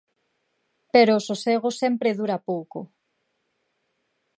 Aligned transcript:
Pero 0.93 1.11
o 1.19 1.23
sosego 1.27 1.69
sempre 1.81 2.17
dura 2.19 2.37
pouco. 2.49 2.79